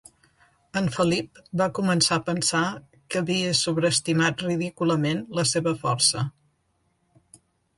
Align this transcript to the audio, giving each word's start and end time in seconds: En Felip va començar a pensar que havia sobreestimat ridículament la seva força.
En 0.79 0.85
Felip 0.95 1.41
va 1.61 1.67
començar 1.79 2.15
a 2.15 2.23
pensar 2.31 2.61
que 3.15 3.21
havia 3.21 3.51
sobreestimat 3.59 4.43
ridículament 4.47 5.23
la 5.41 5.47
seva 5.51 5.75
força. 5.85 6.25